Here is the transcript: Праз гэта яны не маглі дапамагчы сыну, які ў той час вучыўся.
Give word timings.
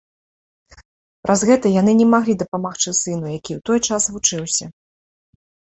Праз 1.27 1.39
гэта 1.49 1.65
яны 1.81 1.91
не 2.01 2.07
маглі 2.15 2.37
дапамагчы 2.43 2.89
сыну, 3.03 3.27
які 3.37 3.51
ў 3.59 3.65
той 3.71 3.79
час 3.91 4.03
вучыўся. 4.17 4.65